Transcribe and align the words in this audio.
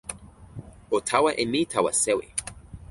o 0.95 0.99
tawa 1.09 1.31
e 1.41 1.45
mi 1.51 1.61
tawa 1.73 1.91
sewi. 2.03 2.27